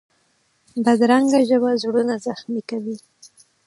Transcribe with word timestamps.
بدرنګه 0.83 1.39
ژبه 1.49 1.71
زړونه 1.81 2.15
زخمي 2.25 2.61
کوي 2.69 2.95